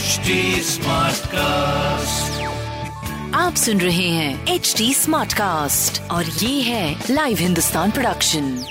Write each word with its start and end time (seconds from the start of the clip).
HD 0.00 0.30
cast 1.26 2.42
आप 3.34 3.54
सुन 3.54 3.80
रहे 3.80 4.08
हैं 4.08 4.46
एच 4.46 4.74
डी 4.78 4.94
स्मार्ट 4.94 5.32
कास्ट 5.32 6.10
और 6.10 6.24
ये 6.24 6.62
है 6.62 7.04
लाइव 7.10 7.36
हिंदुस्तान 7.36 7.90
प्रोडक्शन 7.90 8.64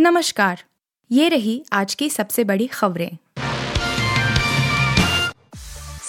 नमस्कार। 0.00 0.64
ये 1.12 1.28
रही 1.28 1.64
आज 1.72 1.94
की 1.94 2.10
सबसे 2.10 2.44
बड़ी 2.44 2.66
खबरें। 2.66 3.10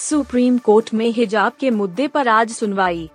सुप्रीम 0.09 0.57
कोर्ट 0.57 0.93
में 0.93 1.09
हिजाब 1.09 1.53
के 1.59 1.69
मुद्दे 1.69 2.07
पर 2.07 2.27
आज 2.27 2.49
सुनवाई। 2.49 3.09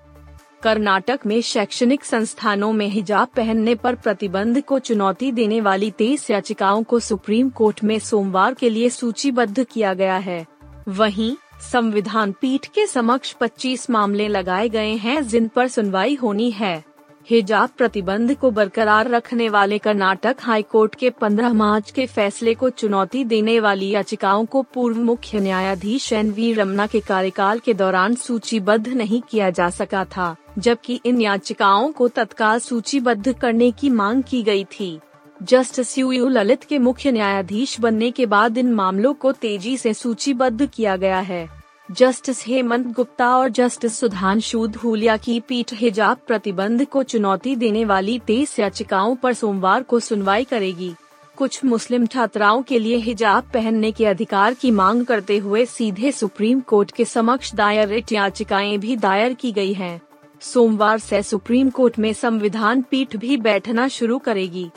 कर्नाटक 0.62 1.20
में 1.26 1.42
शैक्षणिक 1.42 2.04
संस्थानों 2.04 2.72
में 2.72 2.88
हिजाब 2.88 3.28
पहनने 3.28 3.74
पर 3.74 3.94
प्रतिबंध 3.94 4.62
को 4.62 4.78
चुनौती 4.78 5.32
देने 5.32 5.60
वाली 5.60 5.90
तेईस 5.90 6.30
याचिकाओं 6.30 6.82
को 6.82 7.00
सुप्रीम 7.00 7.50
कोर्ट 7.50 7.84
में 7.84 7.98
सोमवार 7.98 8.54
के 8.54 8.70
लिए 8.70 8.88
सूचीबद्ध 8.88 9.64
किया 9.64 9.94
गया 9.94 10.16
है। 10.16 10.53
वहीं, 10.88 11.36
संविधान 11.72 12.32
पीठ 12.32 12.66
के 12.66 12.86
समक्ष 12.86 13.32
25 13.32 13.88
मामले 13.90 14.26
लगाए 14.28 14.68
गए 14.68 14.92
हैं 14.94 15.26
जिन 15.28 15.46
पर 15.48 15.68
सुनवाई 15.68 16.14
होनी 16.14 16.50
है। 16.50 16.84
हिजाब 17.30 17.70
प्रतिबंध 17.76 18.34
को 18.34 18.50
बरकरार 18.50 19.08
रखने 19.08 19.48
वाले 19.48 19.78
कर्नाटक 19.78 20.36
हाईकोर्ट 20.40 20.94
के 20.94 21.10
15 21.10 21.52
मार्च 21.52 21.90
के 21.90 22.06
फैसले 22.06 22.54
को 22.54 22.70
चुनौती 22.70 23.24
देने 23.24 23.58
वाली 23.60 23.88
याचिकाओं 23.90 24.44
को 24.44 24.62
पूर्व 24.62 24.98
मुख्य 24.98 25.40
न्यायाधीश 25.40 26.12
एन 26.12 26.30
वी 26.30 26.52
रमना 26.52 26.86
के 26.86 27.00
कार्यकाल 27.00 27.58
के 27.58 27.74
दौरान 27.74 28.14
सूचीबद्ध 28.14 28.88
नहीं 28.88 29.22
किया 29.22 29.50
जा 29.50 29.70
सका 29.70 30.04
था, 30.04 30.36
जबकि 30.58 31.00
इन 31.06 31.20
याचिकाओं 31.20 31.92
को 31.92 32.08
तत्काल 32.08 32.58
सूचीबद्ध 32.58 33.32
करने 33.32 33.70
की 33.70 33.90
मांग 33.90 34.22
की 34.22 34.42
गई 34.42 34.64
थी। 34.64 34.98
जस्टिस 35.40 35.98
यू 35.98 36.28
ललित 36.28 36.64
के 36.64 36.78
मुख्य 36.78 37.12
न्यायाधीश 37.12 37.80
बनने 37.80 38.10
के 38.10 38.26
बाद 38.26 38.58
इन 38.58 38.72
मामलों 38.72 39.12
को 39.14 39.32
तेज़ी 39.32 39.76
से 39.76 39.94
सूचीबद्ध 39.94 40.66
किया 40.66 40.96
गया 40.96 41.18
है 41.20 41.48
जस्टिस 41.90 42.46
हेमंत 42.46 42.86
गुप्ता 42.86 43.28
और 43.36 43.48
जस्टिस 43.48 43.98
सुधांशु 43.98 44.66
धूलिया 44.66 45.16
की 45.16 45.40
पीठ 45.40 45.72
हिजाब 45.74 46.18
प्रतिबंध 46.26 46.84
को 46.84 47.02
चुनौती 47.02 47.56
देने 47.56 47.84
वाली 47.84 48.18
तेईस 48.18 48.58
याचिकाओं 48.58 49.16
पर 49.16 49.32
सोमवार 49.32 49.82
को 49.82 50.00
सुनवाई 50.00 50.44
करेगी 50.44 50.94
कुछ 51.36 51.64
मुस्लिम 51.64 52.06
छात्राओं 52.06 52.62
के 52.62 52.78
लिए 52.78 52.96
हिजाब 52.96 53.50
पहनने 53.54 53.92
के 53.92 54.06
अधिकार 54.06 54.54
की 54.54 54.70
मांग 54.70 55.04
करते 55.06 55.38
हुए 55.38 55.64
सीधे 55.66 56.12
सुप्रीम 56.12 56.60
कोर्ट 56.60 56.90
के 56.90 57.04
समक्ष 57.04 57.54
दायर 57.54 57.88
रिट 57.88 58.12
याचिकाएँ 58.12 58.76
भी 58.78 58.96
दायर 58.96 59.34
की 59.34 59.52
गई 59.52 59.72
हैं। 59.72 60.00
सोमवार 60.44 60.98
से 60.98 61.22
सुप्रीम 61.22 61.70
कोर्ट 61.70 61.98
में 61.98 62.12
संविधान 62.12 62.82
पीठ 62.82 63.16
भी 63.16 63.36
बैठना 63.36 63.88
शुरू 63.88 64.18
करेगी। 64.18 64.70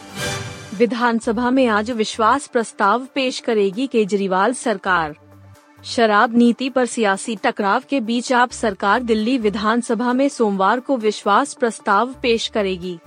विधानसभा 0.78 1.50
में 1.52 1.68
आज 1.68 1.92
विश्वास 1.92 2.48
प्रस्ताव 2.48 3.08
पेश 3.16 3.40
करेगी 3.40 3.88
केजरीवाल 3.88 4.54
सरकार। 4.54 5.16
शराब 5.84 6.38
नीति 6.38 6.70
पर 6.70 6.86
सियासी 6.86 7.36
टकराव 7.36 7.84
के 7.90 8.00
बीच 8.00 8.34
आप 8.34 8.52
सरकार 8.52 9.04
दिल्ली 9.04 9.38
विधानसभा 9.38 10.14
में 10.14 10.30
सोमवार 10.30 10.80
को 10.80 10.98
विश्वास 10.98 11.54
प्रस्ताव 11.54 12.14
पेश 12.22 12.48
करेगी। 12.48 12.98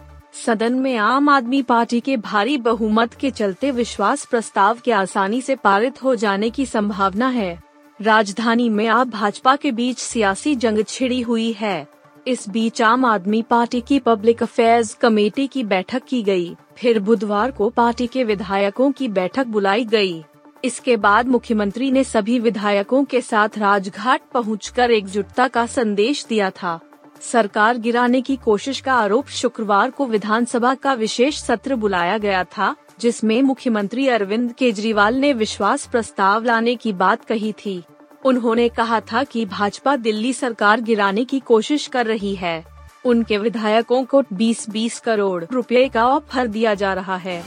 सदन 0.47 0.73
में 0.73 0.97
आम 0.97 1.29
आदमी 1.29 1.63
पार्टी 1.63 2.01
के 2.01 2.17
भारी 2.17 2.57
बहुमत 2.59 3.15
के 3.15 3.31
चलते 3.31 3.71
विश्वास 3.71 4.25
प्रस्ताव 4.25 4.79
के 4.85 4.93
आसानी 4.93 5.41
से 5.41 5.57
पारित 5.57 6.03
हो 6.03 6.15
जाने 6.15 6.51
की 6.51 6.67
संभावना 6.67 7.29
है। 7.29 7.63
राजधानी 8.01 8.69
में 8.69 8.87
आप 8.87 9.07
भाजपा 9.07 9.57
के 9.57 9.73
बीच 9.73 9.99
सियासी 9.99 10.55
जंग 10.57 10.85
छिड़ी 10.89 11.21
हुई 11.21 11.53
है। 11.53 12.00
इस 12.27 12.49
बीच 12.49 12.81
आम 12.83 13.05
आदमी 13.05 13.41
पार्टी 13.43 13.81
की 13.81 13.99
पब्लिक 13.99 14.43
अफेयर्स 14.43 14.93
कमेटी 14.95 15.47
की 15.47 15.63
बैठक 15.65 16.03
की 16.09 16.23
गई, 16.23 16.55
फिर 16.77 16.99
बुधवार 16.99 17.51
को 17.51 17.69
पार्टी 17.71 18.07
के 18.07 18.25
विधायकों 18.25 18.91
की 18.93 19.09
बैठक 19.09 19.47
बुलाई 19.47 19.85
गई। 19.85 20.23
इसके 20.65 20.97
बाद 20.97 21.29
मुख्यमंत्री 21.29 21.91
ने 21.91 22.05
सभी 22.05 22.39
विधायकों 22.39 23.05
के 23.05 23.21
साथ 23.21 23.59
राजघाट 23.59 24.21
पहुंचकर 24.35 24.91
एकजुटता 24.91 25.49
का 25.49 25.67
संदेश 25.67 26.25
दिया 26.27 26.51
था। 26.51 26.79
सरकार 27.21 27.79
गिराने 27.79 28.21
की 28.21 28.37
कोशिश 28.37 28.81
का 28.81 28.95
आरोप 28.95 29.29
शुक्रवार 29.29 29.91
को 29.91 30.07
विधानसभा 30.07 30.75
का 30.75 30.93
विशेष 30.95 31.39
सत्र 31.39 31.77
बुलाया 31.77 32.19
गया 32.19 32.45
था 32.45 32.75
जिसमें 33.01 33.41
मुख्यमंत्री 33.43 34.09
अरविंद 34.09 34.53
केजरीवाल 34.53 35.15
ने 35.15 35.33
विश्वास 35.33 35.87
प्रस्ताव 35.87 36.45
लाने 36.45 36.75
की 36.75 36.93
बात 36.93 37.25
कही 37.25 37.53
थी। 37.53 37.83
उन्होंने 38.25 38.69
कहा 38.69 39.01
था 39.01 39.23
कि 39.25 39.45
भाजपा 39.47 39.97
दिल्ली 39.97 40.33
सरकार 40.33 40.81
गिराने 40.81 41.25
की 41.25 41.41
कोशिश 41.41 41.87
कर 41.87 42.07
रही 42.07 42.35
है। 42.35 42.65
उनके 43.05 43.39
विधायकों 43.39 44.05
को 44.05 44.23
20-20 44.33 44.99
करोड़ 44.99 45.45
रुपए 45.53 45.89
का 45.89 46.07
ऑफ़र 46.07 46.47
दिया 46.47 46.75
जा 46.75 46.95
रहा 46.95 47.17
है। 47.17 47.43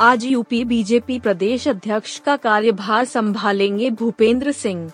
आज 0.00 0.24
यूपी 0.24 0.64
बीजेपी 0.64 1.18
प्रदेश 1.18 1.68
अध्यक्ष 1.68 2.18
का 2.18 2.36
कार्यभार 2.36 3.04
संभालेंगे 3.04 3.90
भूपेंद्र 3.90 4.52
सिंह। 4.52 4.90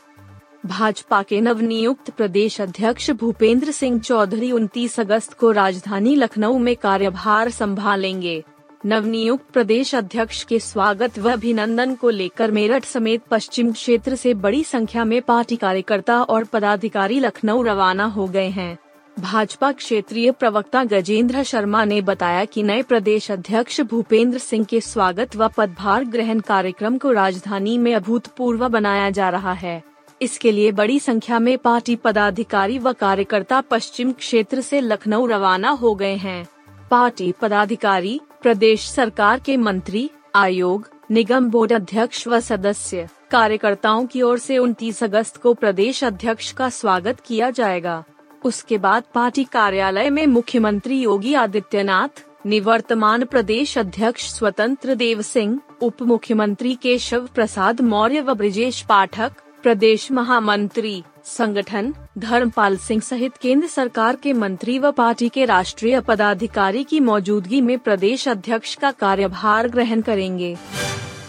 भाजपा 0.66 1.22
के 1.22 1.40
नवनियुक्त 1.40 2.10
प्रदेश 2.10 2.60
अध्यक्ष 2.60 3.10
भूपेंद्र 3.10 3.70
सिंह 3.70 3.98
चौधरी 4.00 4.50
29 4.52 5.00
अगस्त 5.00 5.32
को 5.32 5.50
राजधानी 5.50 6.14
लखनऊ 6.16 6.58
में 6.58 6.76
कार्यभार 6.76 7.50
संभालेंगे। 7.50 8.44
नवनियुक्त 8.84 9.44
प्रदेश 9.52 9.94
अध्यक्ष 9.94 10.42
के 10.44 10.58
स्वागत 10.58 11.18
व 11.18 11.32
अभिनंदन 11.32 11.94
को 11.94 12.10
लेकर 12.10 12.50
मेरठ 12.50 12.84
समेत 12.84 13.22
पश्चिम 13.30 13.72
क्षेत्र 13.72 14.14
से 14.14 14.34
बड़ी 14.34 14.62
संख्या 14.64 15.04
में 15.04 15.22
पार्टी 15.22 15.56
कार्यकर्ता 15.56 16.22
और 16.22 16.44
पदाधिकारी 16.44 17.18
लखनऊ 17.20 17.62
रवाना 17.62 18.04
हो 18.04 18.26
गए 18.26 18.48
हैं। 18.48 18.78
भाजपा 19.20 19.72
क्षेत्रीय 19.72 20.30
प्रवक्ता 20.30 20.84
गजेंद्र 20.84 21.42
शर्मा 21.42 21.84
ने 21.84 22.00
बताया 22.00 22.44
कि 22.44 22.62
नए 22.62 22.82
प्रदेश 22.82 23.30
अध्यक्ष 23.30 23.80
भूपेंद्र 23.80 24.38
सिंह 24.38 24.64
के 24.64 24.80
स्वागत 24.80 25.36
व 25.36 25.48
पदभार 25.48 26.04
ग्रहण 26.04 26.40
कार्यक्रम 26.40 26.98
को 26.98 27.12
राजधानी 27.12 27.76
में 27.78 27.94
अभूतपूर्व 27.94 28.68
बनाया 28.68 29.10
जा 29.10 29.28
रहा 29.28 29.52
है। 29.52 29.82
इसके 30.22 30.52
लिए 30.52 30.72
बड़ी 30.72 31.00
संख्या 31.00 31.38
में 31.38 31.58
पार्टी 31.58 31.96
पदाधिकारी 31.96 32.78
व 32.78 32.92
कार्यकर्ता 32.92 33.60
पश्चिम 33.60 34.12
क्षेत्र 34.12 34.60
से 34.60 34.80
लखनऊ 34.80 35.26
रवाना 35.26 35.70
हो 35.70 35.94
गए 35.94 36.14
हैं। 36.16 36.46
पार्टी 36.90 37.32
पदाधिकारी 37.40 38.20
प्रदेश 38.42 38.88
सरकार 38.90 39.38
के 39.38 39.56
मंत्री, 39.56 40.10
आयोग, 40.34 40.88
निगम 41.10 41.50
बोर्ड 41.50 41.72
अध्यक्ष 41.72 42.26
व 42.28 42.40
सदस्य, 42.40 43.08
कार्यकर्ताओं 43.30 44.06
की 44.06 44.22
ओर 44.22 44.38
से 44.38 44.58
29 44.58 45.02
अगस्त 45.02 45.36
को 45.36 45.54
प्रदेश 45.54 46.04
अध्यक्ष 46.04 46.52
का 46.52 46.68
स्वागत 46.68 47.20
किया 47.20 47.50
जाएगा। 47.50 48.04
उसके 48.44 48.78
बाद 48.78 49.04
पार्टी 49.14 49.44
कार्यालय 49.44 50.10
में 50.10 50.26
मुख्यमंत्री 50.26 51.00
योगी 51.00 51.34
आदित्यनाथ, 51.34 52.24
निवर्तमान 52.46 53.24
प्रदेश 53.24 53.78
अध्यक्ष 53.78 54.30
स्वतंत्र 54.30 54.94
देव 54.94 55.22
सिंह, 55.22 55.60
उप 55.82 56.02
मुख्यमंत्री 56.02 56.74
केशव 56.74 57.28
प्रसाद 57.34 57.80
मौर्य 57.80 58.20
व 58.20 58.34
ब्रिजेश 58.34 58.82
पाठक 58.82 59.32
प्रदेश 59.68 60.12
महामंत्री 60.12 61.02
संगठन 61.24 61.94
धर्मपाल 62.18 62.76
सिंह 62.76 63.00
सहित 63.00 63.36
केंद्र 63.36 63.66
सरकार 63.66 64.16
के 64.16 64.32
मंत्री 64.32 64.78
व 64.78 64.90
पार्टी 64.90 65.28
के 65.28 65.44
राष्ट्रीय 65.44 66.00
पदाधिकारी 66.00 66.84
की 66.84 67.00
मौजूदगी 67.00 67.60
में 67.60 67.78
प्रदेश 67.78 68.28
अध्यक्ष 68.28 68.74
का 68.74 68.90
कार्यभार 68.90 69.68
ग्रहण 69.68 70.00
करेंगे। 70.00 70.56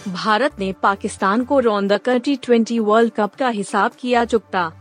भारत 0.07 0.51
ने 0.59 0.73
पाकिस्तान 0.83 1.43
को 1.43 1.59
रौंदकर 1.59 2.19
टी 2.19 2.35
ट्वेंटी 2.35 2.79
वर्ल्ड 2.79 3.13
कप 3.13 3.35
का 3.35 3.49
हिसाब 3.49 3.91
किया 3.99 4.25
चुकता। 4.25 4.71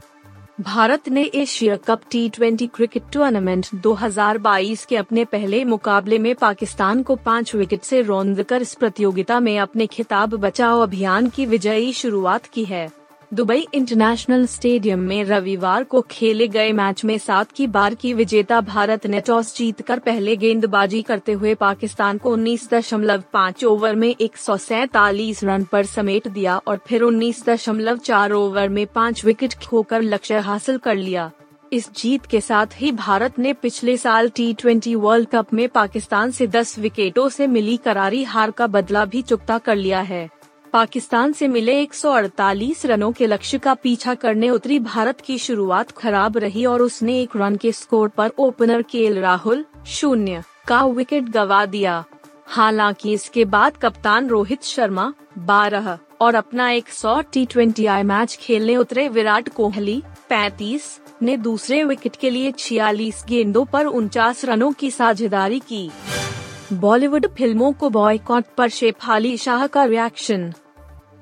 भारत 0.61 1.09
ने 1.09 1.23
Asia 1.23 1.77
cup 1.77 2.01
T 2.11 2.29
twenty 2.29 2.67
cricket 2.67 3.03
tournament 3.13 3.67
2022 3.75 4.85
के 4.85 4.97
अपने 4.97 5.25
पहले 5.25 5.65
मुकाबले 5.65 6.19
में 6.19 6.35
पाकिस्तान 6.35 7.03
को 7.03 7.17
पाँच 7.17 7.55
विकेट 7.55 7.83
से 7.83 8.03
रौंदकर 8.03 8.63
इस 8.63 8.75
प्रतियोगिता 8.75 9.41
में 9.41 9.59
अपने 9.59 9.87
खिताब 9.87 10.35
बचाओ 10.35 10.81
अभियान 10.81 11.29
की 11.29 11.47
विजयी 11.47 11.93
शुरुआत 11.93 12.47
की 12.47 12.65
है। 12.65 12.99
दुबई 13.33 13.67
इंटरनेशनल 13.75 14.47
स्टेडियम 14.47 14.99
में 14.99 15.25
रविवार 15.25 15.85
को 15.85 16.01
खेले 16.01 16.47
गए 16.49 16.73
मैच 16.73 17.05
में 17.05 17.19
सात 17.19 17.51
की 17.53 17.67
बार 17.67 17.95
की 17.95 18.13
विजेता 18.15 18.61
भारत 18.61 19.07
ने 19.07 19.21
टॉस 19.21 19.57
जीतकर 19.57 19.99
पहले 19.99 20.37
गेंदबाजी 20.37 21.03
करते 21.03 21.33
हुए 21.33 21.55
पाकिस्तान 21.55 22.19
को 22.19 22.33
उन्नीस 22.33 22.69
दशमलव 22.71 23.25
पाँच 23.33 23.65
ओवर 23.65 23.95
में 23.95 24.15
एक 24.21 24.37
सौ 24.37 24.57
सैतालीस 24.57 25.45
रन 25.45 25.65
पर 25.65 25.85
समेट 25.87 26.29
दिया 26.29 26.57
और 26.57 26.81
फिर 26.87 27.03
उन्नीस 27.03 27.45
दशमलव 27.47 27.99
चार 27.99 28.33
ओवर 28.33 28.69
में 28.69 28.87
पाँच 28.87 29.25
विकेट 29.25 29.55
खोकर 29.55 30.03
लक्ष्य 30.03 30.39
हासिल 30.39 30.79
कर 30.79 30.97
लिया। 30.97 31.31
इस 31.73 31.91
जीत 31.97 32.27
के 32.27 32.41
साथ 32.41 32.67
ही 32.75 32.93
भारत 32.93 33.39
ने 33.39 33.53
पिछले 33.53 33.97
साल 33.97 34.29
टी 34.29 34.53
ट्वेंटी 34.55 34.95
वर्ल्ड 34.95 35.29
कप 35.29 35.55
में 35.55 35.69
पाकिस्तान 35.69 36.31
से 36.31 36.47
10 36.47 36.79
विकेटों 36.79 37.29
से 37.29 37.47
मिली 37.47 37.77
करारी 37.77 38.25
हार 38.25 38.51
का 38.51 38.67
बदला 38.67 39.05
भी 39.05 39.23
चुकता 39.23 39.59
कर 39.59 39.77
लिया 39.77 40.01
है। 40.01 40.29
पाकिस्तान 40.73 41.33
से 41.33 41.49
मिले 41.49 41.87
148 41.87 42.85
रनों 42.87 43.13
के 43.13 43.27
लक्ष्य 43.27 43.59
का 43.59 43.75
पीछा 43.75 44.15
करने 44.15 44.51
उतरी 44.51 44.79
भारत 44.79 45.21
की 45.21 45.39
शुरुआत 45.39 45.91
खराब 45.91 46.39
रही 46.39 46.65
और 46.67 46.83
उसने 46.83 47.21
एक 47.21 47.37
रन 47.37 47.57
के 47.57 47.73
स्कोर 47.73 48.09
पर 48.09 48.31
ओपनर 48.39 48.83
के 48.83 49.09
राहुल 49.21 49.65
शून्य 49.87 50.43
का 50.69 50.85
विकेट 50.85 51.25
गवा 51.25 51.65
दिया। 51.67 52.05
हालाँकि 52.47 53.13
इसके 53.13 53.45
बाद 53.45 53.77
कप्तान 53.77 54.29
रोहित 54.29 54.63
शर्मा 54.63 55.13
बारह 55.39 55.99
और 56.21 56.35
अपना 56.35 56.71
एक 56.71 56.89
सौ 56.89 57.21
टी 57.33 57.47
ट्वेंटी 57.47 57.87
आई 57.87 58.03
मैच 58.03 58.37
खेलने 58.37 58.77
उतरे 58.77 59.09
विराट 59.09 59.49
कोहली 59.49 60.03
पैतीस 60.29 61.01
ने 61.23 61.37
दूसरे 61.37 61.83
विकेट 61.85 62.17
के 62.17 62.31
लिए 62.31 62.53
छियालीस 62.59 63.25
गेंदों 63.29 63.65
पर 63.65 63.87
उनचास 63.87 64.45
रनों 64.45 64.73
की 64.73 64.91
साझेदारी 64.91 65.59
की। 65.59 65.91
बॉलीवुड 66.73 67.27
फ़िल्मों 67.37 67.73
को 67.73 67.89
बॉयकॉट 67.91 68.45
पर 68.57 68.69
शेफाली 68.69 69.37
शाह 69.37 69.67
का 69.67 69.85
रिएक्शन 69.85 70.53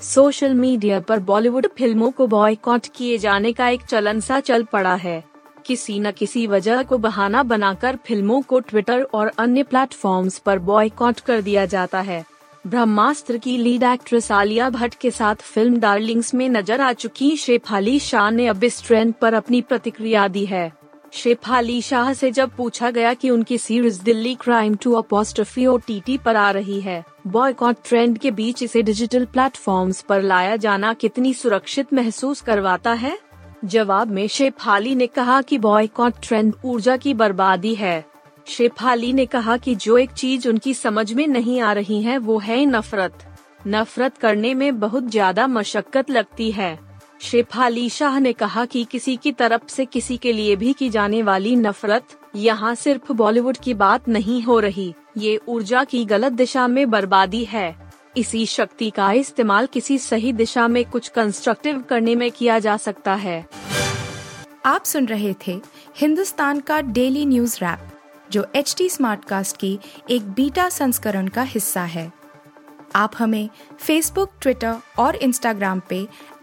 सोशल 0.03 0.55
मीडिया 0.55 0.99
पर 1.01 1.19
बॉलीवुड 1.19 1.67
फ़िल्मों 1.79 2.11
को 2.11 2.27
बॉयकॉट 2.27 2.87
किए 2.97 3.19
जाने 3.19 3.53
का 3.53 3.69
एक 3.69 3.83
चलन 3.83 4.21
सा 4.21 4.39
चल 4.41 4.63
पड़ा 4.63 4.95
है। 4.95 5.23
किसी 5.67 5.99
न 6.01 6.11
किसी 6.11 6.47
वजह 6.47 6.83
को 6.83 6.99
बहाना 6.99 7.43
बनाकर 7.43 7.97
फ़िल्मों 8.07 8.41
को 8.43 8.61
ट्विटर 8.61 9.03
और 9.05 9.31
अन्य 9.39 9.63
प्लेटफॉर्म्स 9.63 10.39
पर 10.39 10.59
बॉयकॉट 10.61 11.21
कर 11.21 11.41
दिया 11.41 11.67
जाता 11.67 12.01
है। 12.01 12.25
ब्रह्मास्त्र 12.67 13.39
की 13.39 13.57
लीड 13.59 13.83
एक्ट्रेस 13.83 14.31
आलिया 14.33 14.71
भट्ट 14.71 14.95
के 14.95 15.11
साथ 15.11 15.43
फ़िल्म 15.45 15.79
डार्लिंग्स 15.81 16.35
में 16.35 16.49
नज़र 16.49 16.81
आ 16.81 16.93
चुकी 16.95 17.37
शेफाली 17.37 17.99
शाह 18.01 18.31
ने 18.31 18.47
अब 18.47 18.65
इस 18.65 18.83
ट्रेंड 18.87 19.15
पर 19.15 19.35
अपनी 19.35 19.61
प्रतिक्रिया 19.63 20.27
दी 20.29 20.45
है। 20.47 20.71
शेफाली 21.17 21.81
शाह 21.83 22.13
से 22.13 22.31
जब 22.31 22.51
पूछा 22.57 22.91
गया 22.91 23.13
कि 23.15 23.31
उनकी 23.31 23.59
series 23.59 24.03
Delhi 24.03 24.35
crime 24.35 24.75
two 24.75 24.93
apostrophe 24.93 25.67
O 25.67 25.77
T 25.79 26.17
पर 26.19 26.37
आ 26.37 26.51
रही 26.51 26.81
है, 26.81 27.05
बॉयकॉट 27.27 27.77
ट्रेंड 27.85 28.19
के 28.19 28.31
बीच 28.31 28.63
इसे 28.63 28.83
डिजिटल 28.83 29.25
प्लेटफॉर्म्स 29.25 30.01
पर 30.01 30.23
लाया 30.23 30.57
जाना 30.57 30.93
कितनी 30.95 31.33
सुरक्षित 31.35 31.95
महसूस 31.95 32.41
करवाता 32.41 32.93
है? 32.93 33.19
जवाब 33.65 34.11
में 34.11 34.27
शेफाली 34.29 34.95
ने 34.95 35.07
कहा 35.07 35.41
कि 35.43 35.59
बॉयकॉट 35.59 36.15
ट्रेंड 36.23 36.55
ऊर्जा 36.65 36.97
की 36.97 37.15
बर्बादी 37.15 37.75
है। 37.75 38.05
शेफाली 38.47 39.13
ने 39.13 39.27
कहा 39.27 39.57
कि 39.57 39.75
जो 39.75 39.99
एक 39.99 40.11
चीज़ 40.11 40.49
उनकी 40.49 40.75
समझ 40.75 41.13
में 41.13 41.27
नहीं 41.27 41.61
आ 41.61 41.73
रही 41.73 42.03
है, 42.03 42.19
वो 42.19 42.39
है 42.39 42.65
नफरत। 42.67 43.25
नफरत 43.67 44.19
करने 44.19 44.55
में 44.55 44.79
बहुत 44.81 45.05
ज़्यादा 45.05 45.47
मशक्कत 45.47 46.11
लगती 46.11 46.51
है। 46.51 46.86
शेफाली 47.21 47.89
शाह 47.89 48.19
ने 48.19 48.33
कहा 48.33 48.65
कि 48.65 48.85
किसी 48.85 49.17
की 49.17 49.33
तरफ़ 49.33 49.69
से 49.69 49.85
किसी 49.85 50.17
के 50.17 50.33
लिए 50.33 50.57
भी 50.57 50.73
की 50.73 50.89
जाने 50.91 51.23
वाली 51.23 51.55
नफरत 51.57 52.09
यहाँ 52.37 52.75
सिर्फ़ 52.75 53.13
बॉलीवुड 53.13 53.57
की 53.57 53.75
बात 53.75 54.09
नहीं 54.09 54.43
हो 54.43 54.59
रही, 54.61 54.95
ये 55.17 55.41
ऊर्जा 55.49 55.85
की 55.85 56.05
गलत 56.05 56.33
दिशा 56.33 56.67
में 56.69 56.89
बर्बादी 56.91 57.45
है। 57.45 57.75
इसी 58.17 58.45
शक्ति 58.47 58.91
का 58.91 59.11
इस्तेमाल 59.13 59.67
किसी 59.67 59.99
सही 59.99 60.33
दिशा 60.33 60.67
में 60.69 60.85
कुछ 60.85 61.09
कंस्ट्रक्टिव 61.09 61.81
करने 61.83 62.15
में 62.15 62.31
किया 62.31 62.59
जा 62.59 62.77
सकता 62.77 63.15
है। 63.15 63.45
आप 64.67 64.85
सुन 64.85 65.07
रहे 65.07 65.35
थे 65.47 65.61
हिंदुस्तान 65.97 66.61
का 66.61 66.81
डेली 66.81 67.25
न्यूज़ 67.27 67.57
रैप 67.63 67.89
जो 68.31 68.47
एच 68.57 68.75
टी 68.79 68.89
कास्ट 69.03 69.57
की 69.57 69.79
एक 70.11 70.29
बीटा 70.29 70.69
संस्करण 70.69 71.29
का 71.29 71.43
हिस्सा 71.43 71.83
है। 71.83 72.11
आप 72.95 73.13
हमें 73.19 73.49
फेसबुक 73.79 74.31
ट्विटर 74.41 74.77
और 74.99 75.17
इंस्टाग्राम 75.17 75.81
पे 75.89 76.07